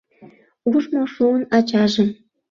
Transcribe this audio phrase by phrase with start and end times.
[0.71, 2.09] Ужмо шуын ачажым.